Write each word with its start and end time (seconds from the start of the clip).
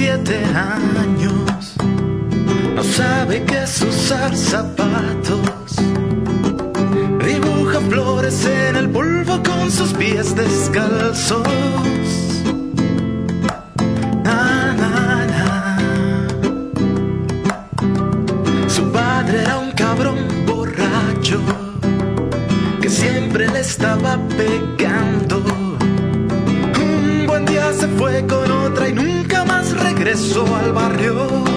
17 0.00 0.44
años. 0.56 1.74
No 2.74 2.82
sabe 2.82 3.44
qué 3.44 3.64
es 3.64 3.82
usar 3.82 4.34
zapatos. 4.34 5.76
Dibuja 7.22 7.80
flores 7.80 8.46
en 8.46 8.76
el 8.76 8.88
polvo 8.88 9.42
con 9.42 9.70
sus 9.70 9.92
pies 9.92 10.34
descalzos. 10.34 11.46
Na, 14.24 14.72
na, 14.72 15.26
na. 15.26 15.78
Su 18.68 18.90
padre 18.90 19.42
era 19.42 19.58
un 19.58 19.72
cabrón 19.72 20.16
borracho 20.46 21.42
que 22.80 22.88
siempre 22.88 23.48
le 23.48 23.60
estaba 23.60 24.16
pegando. 24.38 24.69
Más 30.00 30.06
regresó 30.06 30.56
al 30.56 30.72
barrio. 30.72 31.49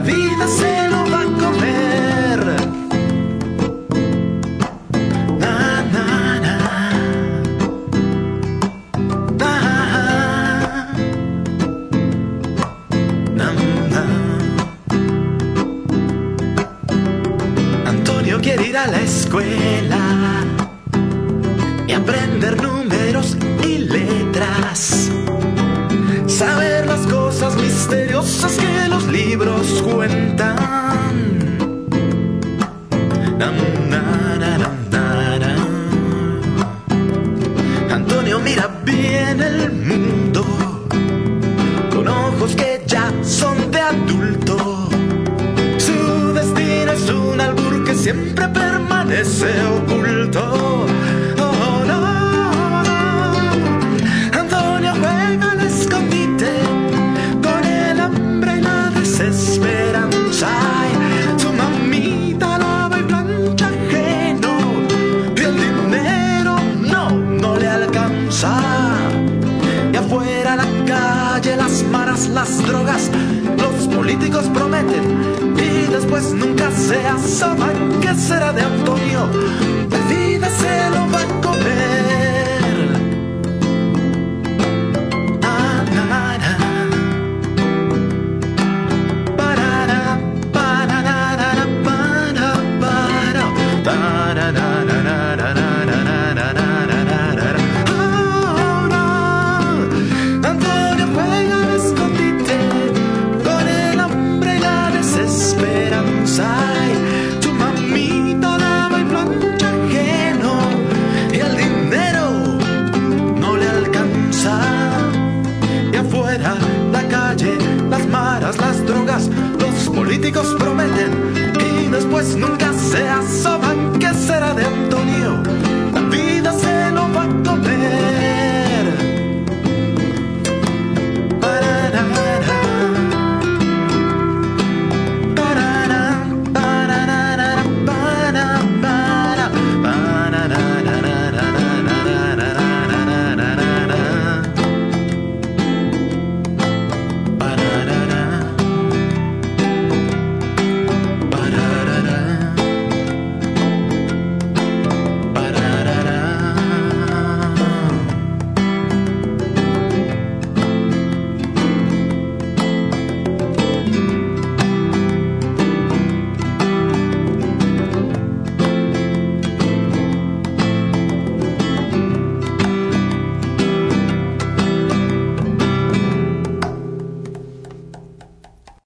La 0.00 0.06
vida 0.06 0.46
se 0.48 0.88
lo 0.88 1.04
va 1.12 1.20
a 1.20 1.24
comer. 1.42 2.38
Na, 5.38 5.82
na, 5.94 6.06
na. 6.44 6.56
Na, 9.40 9.52
na, 13.38 13.48
na. 13.92 14.02
Antonio 17.86 18.40
quiere 18.40 18.68
ir 18.68 18.76
a 18.78 18.86
la 18.86 19.00
escuela 19.02 20.00
y 21.86 21.92
aprender 21.92 22.62
números 22.62 22.99
Antonio 37.90 38.38
mira 38.38 38.68
bien 38.84 39.40
el 39.40 39.72
mundo 39.72 40.44
con 41.90 42.06
ojos 42.06 42.54
que 42.54 42.82
ya 42.86 43.10
son 43.22 43.70
de 43.70 43.80
adulto. 43.80 44.90
Su 45.78 46.34
destino 46.34 46.92
es 46.92 47.08
un 47.08 47.40
albur 47.40 47.84
que 47.84 47.94
siempre 47.94 48.46
permanece 48.48 49.48
oculto. 49.64 50.69
Los 73.56 73.88
políticos 73.94 74.48
prometen 74.52 75.54
y 75.56 75.92
después 75.92 76.32
nunca 76.32 76.70
se 76.70 77.06
asoman. 77.06 78.00
¿Qué 78.00 78.14
será 78.14 78.52
de 78.52 78.62
Antonio? 78.62 79.28